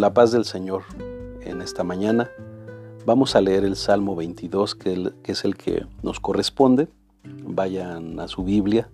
la 0.00 0.14
paz 0.14 0.32
del 0.32 0.46
Señor 0.46 0.84
en 1.42 1.60
esta 1.60 1.84
mañana. 1.84 2.30
Vamos 3.04 3.36
a 3.36 3.42
leer 3.42 3.64
el 3.64 3.76
Salmo 3.76 4.16
22, 4.16 4.74
que, 4.74 5.12
es 5.24 5.44
el 5.44 5.56
que 5.56 5.86
nos 6.02 6.20
corresponde. 6.20 6.88
Vayan 7.44 8.18
a 8.18 8.26
su 8.26 8.42
Biblia 8.42 8.88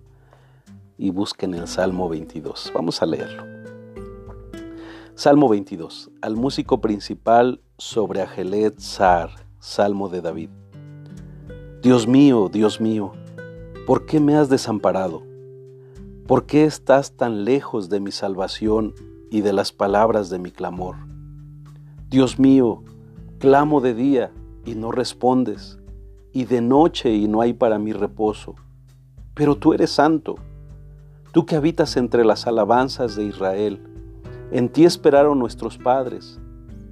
y 0.97 1.11
busquen 1.11 1.53
el 1.53 1.69
Salmo 1.69 2.09
22. 2.09 2.73
Vamos 2.75 3.01
a 3.01 3.05
leerlo. 3.05 3.43
Salmo 5.15 5.47
22. 5.47 6.11
Al 6.21 6.35
músico 6.35 6.81
principal 6.81 7.61
sobre 7.77 8.21
Agelet 8.21 8.77
Sar, 8.77 9.29
Salmo 9.59 10.09
de 10.09 10.21
David. 10.21 10.49
Dios 11.81 12.05
mío, 12.05 12.49
Dios 12.51 12.81
mío, 12.81 13.13
¿por 13.85 14.05
qué 14.05 14.19
me 14.19 14.35
has 14.35 14.49
desamparado? 14.49 15.23
¿Por 16.27 16.45
qué 16.45 16.65
estás 16.65 17.13
tan 17.13 17.45
lejos 17.45 17.87
de 17.87 18.01
mi 18.01 18.11
salvación 18.11 18.93
y 19.29 19.41
de 19.41 19.53
las 19.53 19.71
palabras 19.71 20.29
de 20.29 20.39
mi 20.39 20.51
clamor? 20.51 20.95
Dios 22.09 22.39
mío, 22.39 22.83
clamo 23.39 23.81
de 23.81 23.93
día 23.93 24.31
y 24.65 24.75
no 24.75 24.91
respondes, 24.91 25.79
y 26.31 26.45
de 26.45 26.61
noche 26.61 27.13
y 27.13 27.27
no 27.27 27.41
hay 27.41 27.53
para 27.53 27.79
mí 27.79 27.93
reposo. 27.93 28.55
Pero 29.33 29.55
tú 29.55 29.73
eres 29.73 29.91
santo, 29.91 30.35
tú 31.31 31.45
que 31.45 31.55
habitas 31.55 31.97
entre 31.97 32.23
las 32.23 32.47
alabanzas 32.47 33.15
de 33.15 33.25
Israel. 33.25 33.81
En 34.51 34.69
ti 34.69 34.85
esperaron 34.85 35.39
nuestros 35.39 35.77
padres, 35.77 36.39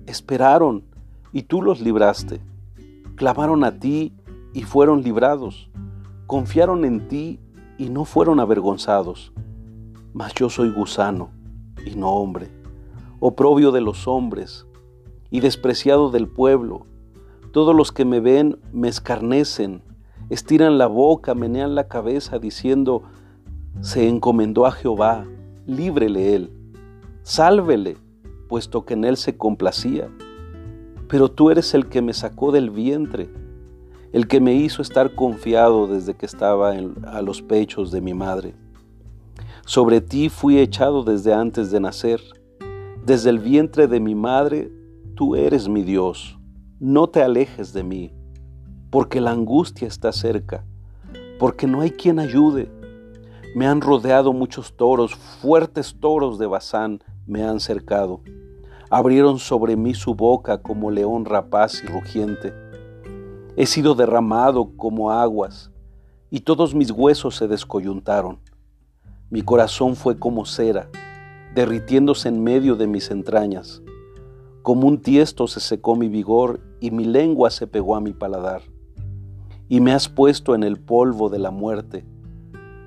esperaron 0.06 0.84
y 1.32 1.44
tú 1.44 1.62
los 1.62 1.80
libraste. 1.80 2.42
Clamaron 3.16 3.64
a 3.64 3.80
ti 3.80 4.14
y 4.54 4.64
fueron 4.64 5.02
librados. 5.04 5.70
Confiaron 6.28 6.86
en 6.86 7.08
ti 7.08 7.40
y 7.78 7.90
no 7.90 8.06
fueron 8.06 8.40
avergonzados. 8.40 9.32
Mas 10.14 10.34
yo 10.34 10.50
soy 10.50 10.72
gusano 10.72 11.35
y 11.86 11.96
no 11.96 12.12
hombre, 12.12 12.50
oprobio 13.20 13.72
de 13.72 13.82
los 13.82 14.08
hombres 14.08 14.66
y 15.30 15.40
despreciado 15.40 16.12
del 16.12 16.28
pueblo. 16.28 16.86
Todos 17.52 17.76
los 17.76 17.92
que 17.92 18.04
me 18.04 18.20
ven 18.20 18.58
me 18.74 18.88
escarnecen, 18.88 19.82
estiran 20.30 20.78
la 20.78 20.88
boca, 20.88 21.36
menean 21.36 21.76
la 21.76 21.88
cabeza, 21.88 22.40
diciendo, 22.40 23.04
se 23.82 24.08
encomendó 24.08 24.66
a 24.66 24.72
Jehová, 24.72 25.26
líbrele 25.66 26.36
él, 26.36 26.52
sálvele, 27.24 27.98
puesto 28.50 28.86
que 28.86 28.96
en 28.96 29.06
él 29.06 29.18
se 29.18 29.38
complacía. 29.38 30.10
Pero 31.08 31.30
tú 31.30 31.52
eres 31.52 31.74
el 31.74 31.88
que 31.88 32.02
me 32.02 32.14
sacó 32.14 32.52
del 32.52 32.72
vientre 32.72 33.30
el 34.16 34.30
que 34.30 34.40
me 34.40 34.54
hizo 34.54 34.82
estar 34.82 35.14
confiado 35.14 35.88
desde 35.88 36.14
que 36.14 36.26
estaba 36.26 36.72
a 36.72 37.22
los 37.22 37.42
pechos 37.42 37.92
de 37.92 38.00
mi 38.00 38.14
madre. 38.14 38.56
Sobre 39.68 40.00
ti 40.00 40.30
fui 40.30 40.60
echado 40.60 41.04
desde 41.04 41.34
antes 41.34 41.72
de 41.72 41.80
nacer. 41.80 42.22
Desde 43.04 43.32
el 43.32 43.40
vientre 43.40 43.88
de 43.88 44.00
mi 44.00 44.14
madre, 44.14 44.72
tú 45.16 45.36
eres 45.36 45.68
mi 45.68 45.82
Dios. 45.82 46.38
No 46.80 47.08
te 47.08 47.24
alejes 47.24 47.74
de 47.74 47.84
mí, 47.84 48.14
porque 48.92 49.20
la 49.20 49.32
angustia 49.32 49.88
está 49.88 50.12
cerca, 50.12 50.64
porque 51.40 51.66
no 51.66 51.82
hay 51.82 51.90
quien 51.90 52.20
ayude. 52.20 52.70
Me 53.56 53.66
han 53.66 53.82
rodeado 53.82 54.34
muchos 54.34 54.78
toros, 54.78 55.16
fuertes 55.16 55.96
toros 56.00 56.38
de 56.38 56.46
Bazán 56.46 57.02
me 57.26 57.44
han 57.44 57.60
cercado. 57.60 58.22
Abrieron 58.92 59.40
sobre 59.40 59.76
mí 59.76 59.96
su 59.96 60.14
boca 60.14 60.62
como 60.62 60.92
león 60.92 61.26
rapaz 61.26 61.84
y 61.84 61.88
rugiente 61.88 62.54
He 63.58 63.66
sido 63.66 63.96
derramado 63.96 64.78
como 64.78 65.10
aguas, 65.10 65.72
y 66.30 66.42
todos 66.42 66.76
mis 66.76 66.92
huesos 66.92 67.36
se 67.36 67.48
descoyuntaron. 67.48 68.38
Mi 69.30 69.42
corazón 69.42 69.96
fue 69.96 70.18
como 70.18 70.46
cera, 70.46 70.90
derritiéndose 71.54 72.30
en 72.30 72.44
medio 72.44 72.76
de 72.76 72.88
mis 72.88 73.12
entrañas. 73.12 73.82
Como 74.62 74.88
un 74.88 75.02
tiesto 75.02 75.48
se 75.48 75.60
secó 75.60 75.96
mi 75.96 76.10
vigor 76.10 76.60
y 76.80 76.92
mi 76.92 77.06
lengua 77.06 77.50
se 77.50 77.68
pegó 77.68 77.96
a 77.96 78.02
mi 78.02 78.14
paladar. 78.14 78.62
Y 79.68 79.82
me 79.82 79.92
has 79.94 80.10
puesto 80.10 80.56
en 80.56 80.64
el 80.64 80.80
polvo 80.80 81.30
de 81.30 81.40
la 81.40 81.52
muerte, 81.52 82.06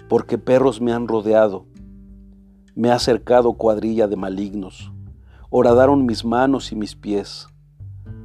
porque 0.09 0.39
perros 0.39 0.81
me 0.81 0.93
han 0.93 1.09
rodeado. 1.09 1.67
Me 2.75 2.91
ha 2.91 2.99
cercado 2.99 3.55
cuadrilla 3.55 4.07
de 4.07 4.17
malignos. 4.17 4.93
Horadaron 5.51 6.07
mis 6.07 6.25
manos 6.25 6.73
y 6.73 6.77
mis 6.77 6.95
pies. 6.95 7.49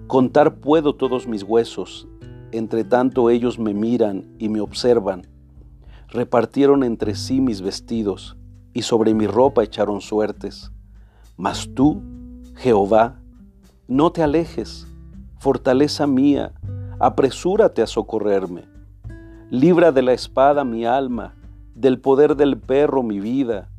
Contar 0.08 0.60
puedo 0.60 0.96
todos 0.96 1.28
mis 1.28 1.44
huesos 1.44 2.08
entre 2.54 2.84
tanto 2.84 3.32
ellos 3.32 3.58
me 3.58 3.74
miran 3.74 4.28
y 4.38 4.48
me 4.48 4.62
observan. 4.62 5.24
Repartieron 6.14 6.84
entre 6.84 7.16
sí 7.16 7.42
mis 7.42 7.62
vestidos 7.62 8.38
y 8.72 8.84
sobre 8.84 9.16
mi 9.16 9.26
ropa 9.26 9.64
echaron 9.64 10.00
suertes. 10.00 10.72
Mas 11.38 11.68
tú, 11.74 12.04
Jehová, 12.56 13.20
no 13.88 14.12
te 14.12 14.22
alejes, 14.22 14.88
fortaleza 15.40 16.06
mía, 16.06 16.54
apresúrate 17.00 17.82
a 17.82 17.88
socorrerme. 17.88 18.66
Libra 19.50 19.92
de 19.92 20.04
la 20.04 20.14
espada 20.14 20.64
mi 20.64 20.86
alma, 20.86 21.34
del 21.74 22.00
poder 22.00 22.36
del 22.36 22.60
perro 22.60 23.02
mi 23.02 23.20
vida. 23.20 23.70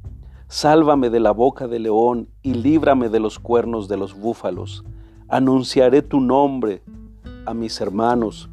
Sálvame 0.48 1.10
de 1.10 1.20
la 1.20 1.30
boca 1.30 1.68
del 1.68 1.84
león 1.84 2.28
y 2.42 2.54
líbrame 2.54 3.08
de 3.08 3.20
los 3.20 3.38
cuernos 3.38 3.86
de 3.86 3.96
los 3.96 4.12
búfalos. 4.12 4.84
Anunciaré 5.28 6.02
tu 6.02 6.20
nombre 6.20 6.82
a 7.46 7.54
mis 7.54 7.80
hermanos 7.80 8.50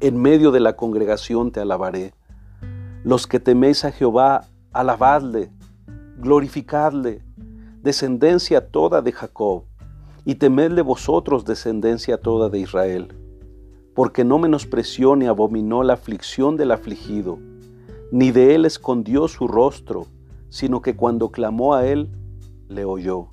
en 0.00 0.20
medio 0.20 0.50
de 0.50 0.60
la 0.60 0.76
congregación 0.76 1.52
te 1.52 1.60
alabaré. 1.60 2.14
Los 3.02 3.26
que 3.26 3.40
teméis 3.40 3.84
a 3.86 3.92
Jehová, 3.92 4.48
alabadle, 4.72 5.50
glorificadle, 6.18 7.24
descendencia 7.82 8.70
toda 8.70 9.00
de 9.00 9.12
Jacob, 9.12 9.64
y 10.26 10.34
temedle 10.34 10.82
vosotros, 10.82 11.46
descendencia 11.46 12.18
toda 12.18 12.50
de 12.50 12.58
Israel, 12.58 13.14
porque 13.94 14.22
no 14.22 14.38
menospreció 14.38 15.16
ni 15.16 15.26
abominó 15.26 15.82
la 15.82 15.94
aflicción 15.94 16.58
del 16.58 16.72
afligido, 16.72 17.38
ni 18.12 18.32
de 18.32 18.54
él 18.54 18.66
escondió 18.66 19.28
su 19.28 19.48
rostro, 19.48 20.06
sino 20.50 20.82
que 20.82 20.94
cuando 20.94 21.30
clamó 21.30 21.74
a 21.74 21.86
él, 21.86 22.10
le 22.68 22.84
oyó. 22.84 23.28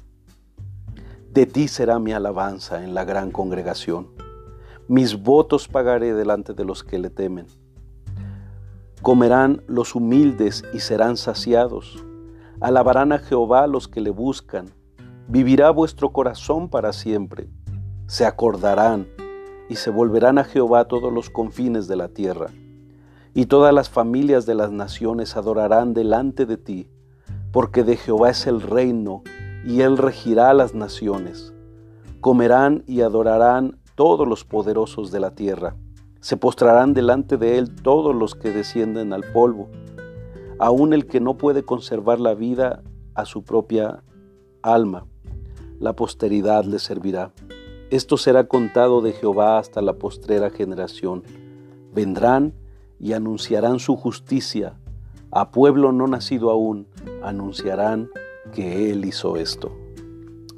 De 1.30 1.46
ti 1.46 1.68
será 1.68 2.00
mi 2.00 2.14
alabanza 2.14 2.86
en 2.86 2.94
la 2.94 3.04
gran 3.04 3.32
congregación. 3.32 4.08
Mis 4.88 5.22
votos 5.22 5.68
pagaré 5.68 6.14
delante 6.14 6.54
de 6.54 6.64
los 6.64 6.86
que 6.86 7.00
le 7.00 7.10
temen. 7.10 7.48
Comerán 9.02 9.62
los 9.68 9.94
humildes 9.94 10.64
y 10.74 10.80
serán 10.80 11.18
saciados. 11.18 12.04
Alabarán 12.60 13.12
a 13.12 13.20
Jehová 13.20 13.68
los 13.68 13.88
que 13.88 14.02
le 14.02 14.10
buscan. 14.10 14.72
Vivirá 15.28 15.70
vuestro 15.70 16.12
corazón 16.12 16.68
para 16.68 16.92
siempre. 16.94 17.48
Se 18.08 18.26
acordarán 18.26 19.08
y 19.70 19.76
se 19.76 19.92
volverán 19.92 20.40
a 20.40 20.44
Jehová 20.44 20.86
todos 20.86 21.14
los 21.14 21.30
confines 21.30 21.88
de 21.88 21.96
la 21.96 22.08
tierra. 22.08 22.48
Y 23.36 23.46
todas 23.46 23.74
las 23.74 23.88
familias 23.90 24.48
de 24.48 24.56
las 24.56 24.72
naciones 24.72 25.38
adorarán 25.38 25.94
delante 25.94 26.48
de 26.48 26.58
ti, 26.58 26.90
porque 27.52 27.84
de 27.84 27.98
Jehová 27.98 28.32
es 28.32 28.48
el 28.48 28.62
reino, 28.62 29.22
y 29.64 29.82
él 29.82 29.98
regirá 29.98 30.54
las 30.54 30.74
naciones. 30.74 31.54
Comerán 32.20 32.84
y 32.88 33.02
adorarán 33.02 33.80
todos 33.96 34.28
los 34.28 34.44
poderosos 34.44 35.12
de 35.12 35.20
la 35.20 35.32
tierra. 35.36 35.76
Se 36.28 36.36
postrarán 36.36 36.94
delante 36.94 37.38
de 37.38 37.58
él 37.58 37.74
todos 37.74 38.14
los 38.14 38.36
que 38.36 38.52
descienden 38.52 39.14
al 39.14 39.24
polvo, 39.32 39.70
aun 40.60 40.92
el 40.92 41.08
que 41.08 41.22
no 41.22 41.38
puede 41.38 41.64
conservar 41.64 42.20
la 42.20 42.34
vida 42.34 42.84
a 43.16 43.24
su 43.24 43.46
propia 43.46 44.04
alma. 44.62 45.06
La 45.80 45.94
posteridad 45.94 46.66
le 46.66 46.80
servirá. 46.80 47.32
Esto 47.92 48.18
será 48.18 48.46
contado 48.50 49.00
de 49.00 49.14
Jehová 49.14 49.58
hasta 49.58 49.82
la 49.82 49.94
postrera 49.94 50.50
generación. 50.50 51.24
Vendrán 51.94 52.54
y 53.00 53.14
anunciarán 53.14 53.80
su 53.80 53.96
justicia. 53.96 54.78
A 55.32 55.52
pueblo 55.52 55.94
no 55.94 56.08
nacido 56.08 56.52
aún, 56.52 56.88
anunciarán 57.24 58.10
que 58.52 58.92
Él 58.92 59.06
hizo 59.06 59.38
esto. 59.38 59.72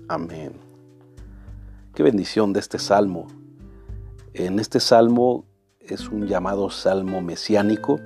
Amén. 0.07 0.53
Qué 1.93 2.01
bendición 2.01 2.53
de 2.53 2.59
este 2.59 2.79
salmo. 2.79 3.27
En 4.33 4.57
este 4.57 4.79
salmo 4.79 5.45
es 5.93 6.09
un 6.09 6.27
llamado 6.27 6.69
salmo 6.69 7.21
mesiánico. 7.21 7.99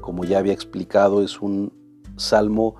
Como 0.00 0.24
ya 0.24 0.38
había 0.38 0.52
explicado, 0.52 1.22
es 1.22 1.40
un 1.40 1.72
salmo 2.16 2.76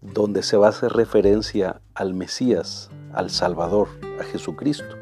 donde 0.00 0.42
se 0.42 0.56
va 0.56 0.66
a 0.66 0.70
hacer 0.70 0.92
referencia 0.92 1.80
al 1.94 2.14
Mesías, 2.14 2.90
al 3.12 3.30
Salvador, 3.30 3.88
a 4.20 4.24
Jesucristo. 4.24 4.96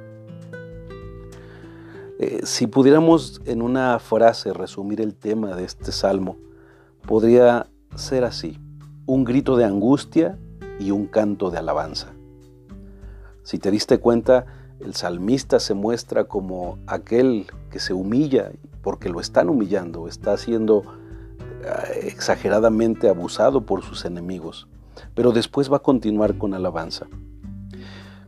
Eh, 2.18 2.40
si 2.44 2.68
pudiéramos 2.68 3.40
en 3.46 3.62
una 3.62 3.98
frase 3.98 4.52
resumir 4.52 5.00
el 5.00 5.14
tema 5.14 5.56
de 5.56 5.64
este 5.64 5.90
salmo, 5.90 6.36
podría 7.06 7.66
ser 7.96 8.24
así, 8.24 8.60
un 9.06 9.24
grito 9.24 9.56
de 9.56 9.64
angustia 9.64 10.38
y 10.78 10.92
un 10.92 11.06
canto 11.06 11.50
de 11.50 11.58
alabanza. 11.58 12.12
Si 13.42 13.58
te 13.58 13.72
diste 13.72 13.98
cuenta, 13.98 14.46
el 14.84 14.94
salmista 14.94 15.60
se 15.60 15.74
muestra 15.74 16.24
como 16.24 16.78
aquel 16.86 17.46
que 17.70 17.78
se 17.78 17.92
humilla 17.92 18.50
porque 18.82 19.08
lo 19.08 19.20
están 19.20 19.48
humillando, 19.48 20.08
está 20.08 20.36
siendo 20.36 20.82
eh, 21.64 22.08
exageradamente 22.08 23.08
abusado 23.08 23.64
por 23.64 23.82
sus 23.82 24.04
enemigos, 24.04 24.68
pero 25.14 25.32
después 25.32 25.72
va 25.72 25.76
a 25.76 25.82
continuar 25.82 26.36
con 26.36 26.54
alabanza. 26.54 27.06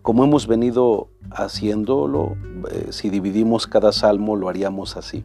Como 0.02 0.22
hemos 0.22 0.46
venido 0.46 1.08
haciéndolo, 1.30 2.36
eh, 2.70 2.88
si 2.90 3.10
dividimos 3.10 3.66
cada 3.66 3.92
salmo 3.92 4.36
lo 4.36 4.48
haríamos 4.48 4.96
así. 4.96 5.24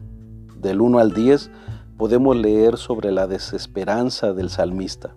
Del 0.59 0.81
1 0.81 0.99
al 0.99 1.13
10 1.13 1.51
podemos 1.97 2.35
leer 2.35 2.77
sobre 2.77 3.11
la 3.11 3.27
desesperanza 3.27 4.33
del 4.33 4.49
salmista, 4.49 5.15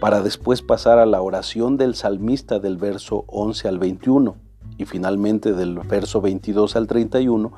para 0.00 0.22
después 0.22 0.62
pasar 0.62 0.98
a 0.98 1.06
la 1.06 1.20
oración 1.20 1.76
del 1.76 1.94
salmista 1.94 2.58
del 2.58 2.76
verso 2.76 3.24
11 3.28 3.68
al 3.68 3.78
21 3.78 4.49
y 4.80 4.86
finalmente 4.86 5.52
del 5.52 5.78
verso 5.78 6.22
22 6.22 6.74
al 6.74 6.86
31 6.86 7.52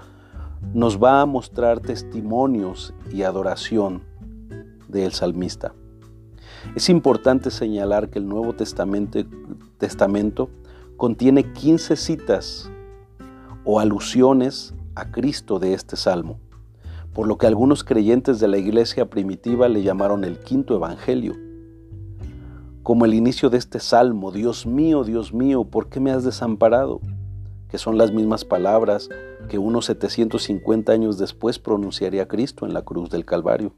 nos 0.74 1.00
va 1.00 1.20
a 1.20 1.26
mostrar 1.26 1.78
testimonios 1.78 2.94
y 3.12 3.22
adoración 3.22 4.02
del 4.88 5.12
salmista. 5.12 5.72
Es 6.74 6.88
importante 6.88 7.52
señalar 7.52 8.10
que 8.10 8.18
el 8.18 8.28
Nuevo 8.28 8.54
Testamento, 8.54 9.20
Testamento 9.78 10.50
contiene 10.96 11.52
15 11.52 11.94
citas 11.94 12.68
o 13.64 13.78
alusiones 13.78 14.74
a 14.96 15.12
Cristo 15.12 15.60
de 15.60 15.74
este 15.74 15.96
salmo, 15.96 16.40
por 17.12 17.28
lo 17.28 17.38
que 17.38 17.46
algunos 17.46 17.84
creyentes 17.84 18.40
de 18.40 18.48
la 18.48 18.58
iglesia 18.58 19.08
primitiva 19.08 19.68
le 19.68 19.84
llamaron 19.84 20.24
el 20.24 20.40
quinto 20.40 20.74
evangelio. 20.74 21.34
Como 22.82 23.04
el 23.04 23.14
inicio 23.14 23.48
de 23.48 23.58
este 23.58 23.78
salmo, 23.78 24.32
Dios 24.32 24.66
mío, 24.66 25.04
Dios 25.04 25.32
mío, 25.32 25.62
¿por 25.62 25.88
qué 25.88 26.00
me 26.00 26.10
has 26.10 26.24
desamparado? 26.24 27.00
Que 27.72 27.78
son 27.78 27.96
las 27.96 28.12
mismas 28.12 28.44
palabras 28.44 29.08
que 29.48 29.56
unos 29.56 29.86
750 29.86 30.92
años 30.92 31.16
después 31.16 31.58
pronunciaría 31.58 32.28
Cristo 32.28 32.66
en 32.66 32.74
la 32.74 32.82
cruz 32.82 33.08
del 33.08 33.24
Calvario. 33.24 33.72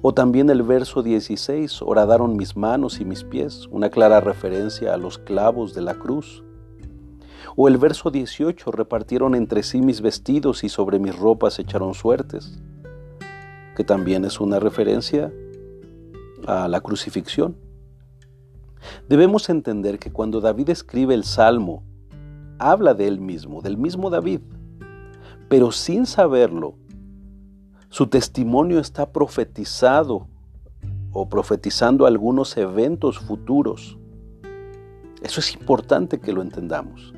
O 0.00 0.14
también 0.14 0.48
el 0.48 0.62
verso 0.62 1.02
16, 1.02 1.82
horadaron 1.82 2.38
mis 2.38 2.56
manos 2.56 3.02
y 3.02 3.04
mis 3.04 3.22
pies, 3.22 3.68
una 3.70 3.90
clara 3.90 4.22
referencia 4.22 4.94
a 4.94 4.96
los 4.96 5.18
clavos 5.18 5.74
de 5.74 5.82
la 5.82 5.92
cruz. 5.92 6.42
O 7.54 7.68
el 7.68 7.76
verso 7.76 8.10
18, 8.10 8.70
repartieron 8.70 9.34
entre 9.34 9.62
sí 9.62 9.82
mis 9.82 10.00
vestidos 10.00 10.64
y 10.64 10.70
sobre 10.70 10.98
mis 10.98 11.14
ropas 11.14 11.58
echaron 11.58 11.92
suertes, 11.92 12.62
que 13.76 13.84
también 13.84 14.24
es 14.24 14.40
una 14.40 14.58
referencia 14.58 15.30
a 16.46 16.66
la 16.66 16.80
crucifixión. 16.80 17.58
Debemos 19.06 19.50
entender 19.50 19.98
que 19.98 20.10
cuando 20.10 20.40
David 20.40 20.70
escribe 20.70 21.12
el 21.12 21.24
Salmo, 21.24 21.84
habla 22.70 22.94
de 22.94 23.08
él 23.08 23.20
mismo, 23.20 23.60
del 23.60 23.76
mismo 23.76 24.10
David, 24.10 24.40
pero 25.48 25.72
sin 25.72 26.06
saberlo, 26.06 26.74
su 27.88 28.06
testimonio 28.06 28.78
está 28.78 29.12
profetizado 29.12 30.26
o 31.12 31.28
profetizando 31.28 32.06
algunos 32.06 32.56
eventos 32.56 33.18
futuros. 33.18 33.98
Eso 35.22 35.40
es 35.40 35.54
importante 35.54 36.18
que 36.18 36.32
lo 36.32 36.40
entendamos. 36.40 37.12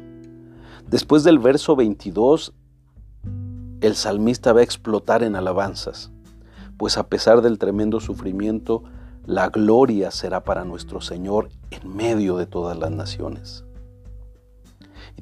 Después 0.88 1.22
del 1.22 1.38
verso 1.38 1.76
22, 1.76 2.52
el 3.80 3.94
salmista 3.94 4.52
va 4.52 4.60
a 4.60 4.64
explotar 4.64 5.22
en 5.22 5.36
alabanzas, 5.36 6.10
pues 6.76 6.98
a 6.98 7.06
pesar 7.06 7.40
del 7.40 7.58
tremendo 7.58 8.00
sufrimiento, 8.00 8.82
la 9.26 9.48
gloria 9.48 10.10
será 10.10 10.42
para 10.44 10.64
nuestro 10.64 11.00
Señor 11.00 11.50
en 11.70 11.94
medio 11.94 12.36
de 12.36 12.46
todas 12.46 12.76
las 12.76 12.90
naciones. 12.90 13.64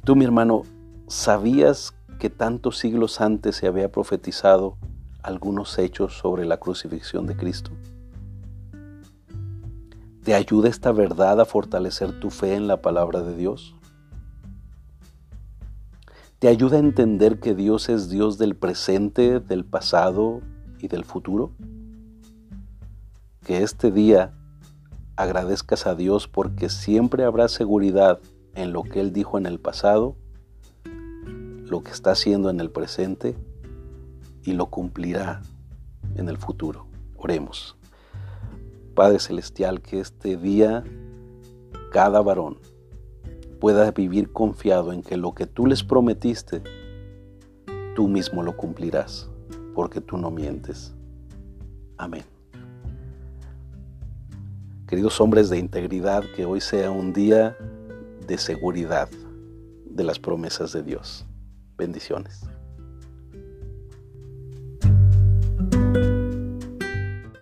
Tú, 0.05 0.17
mi 0.17 0.25
hermano, 0.25 0.63
¿sabías 1.07 1.95
que 2.19 2.29
tantos 2.29 2.79
siglos 2.79 3.21
antes 3.21 3.55
se 3.55 3.69
había 3.69 3.93
profetizado 3.93 4.77
algunos 5.23 5.79
hechos 5.79 6.19
sobre 6.19 6.45
la 6.45 6.57
crucifixión 6.57 7.25
de 7.29 7.37
Cristo? 7.37 7.71
¿Te 10.25 10.35
ayuda 10.35 10.69
esta 10.69 10.91
verdad 10.91 11.41
a 11.41 11.45
fortalecer 11.45 12.19
tu 12.19 12.31
fe 12.31 12.57
en 12.57 12.67
la 12.67 12.83
palabra 12.83 13.23
de 13.23 13.37
Dios? 13.37 13.77
¿Te 16.41 16.49
ayuda 16.49 16.79
a 16.79 16.81
entender 16.81 17.39
que 17.39 17.55
Dios 17.55 17.89
es 17.89 18.09
Dios 18.09 18.39
del 18.39 18.57
presente, 18.57 19.39
del 19.39 19.65
pasado 19.65 20.41
y 20.81 20.89
del 20.89 21.05
futuro? 21.05 21.53
Que 23.45 23.63
este 23.63 23.93
día 23.93 24.35
agradezcas 25.15 25.87
a 25.87 25.95
Dios 25.95 26.27
porque 26.27 26.71
siempre 26.71 27.23
habrá 27.23 27.47
seguridad 27.47 28.19
en 28.55 28.73
lo 28.73 28.83
que 28.83 29.01
Él 29.01 29.13
dijo 29.13 29.39
en 29.39 29.47
el 29.47 29.59
pasado 29.59 30.17
lo 30.85 31.83
que 31.83 31.91
está 31.91 32.13
haciendo 32.13 32.51
en 32.51 32.61
el 32.61 32.71
presente 32.71 33.35
y 34.45 34.53
lo 34.53 34.67
cumplirá 34.67 35.43
en 36.17 36.29
el 36.29 36.37
futuro. 36.37 36.87
Oremos. 37.17 37.77
Padre 38.95 39.19
Celestial, 39.19 39.81
que 39.81 40.01
este 40.01 40.37
día 40.37 40.85
cada 41.93 42.21
varón 42.21 42.59
pueda 43.61 43.91
vivir 43.91 44.33
confiado 44.33 44.93
en 44.93 45.03
que 45.03 45.17
lo 45.17 45.35
que 45.35 45.47
tú 45.47 45.67
les 45.67 45.83
prometiste, 45.83 46.63
tú 47.95 48.09
mismo 48.09 48.43
lo 48.43 48.57
cumplirás, 48.57 49.31
porque 49.75 50.01
tú 50.01 50.19
no 50.19 50.31
mientes. 50.31 50.95
Amén. 51.97 52.25
Queridos 54.87 55.21
hombres 55.21 55.49
de 55.49 55.59
integridad, 55.59 56.25
que 56.37 56.45
hoy 56.45 56.61
sea 56.61 56.91
un 56.91 57.13
día 57.13 57.57
de 58.27 58.39
seguridad 58.39 59.09
de 59.85 60.05
las 60.05 60.19
promesas 60.19 60.73
de 60.73 60.83
Dios. 60.83 61.27
Bendiciones. 61.77 62.43